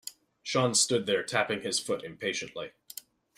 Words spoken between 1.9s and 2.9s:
impatiently.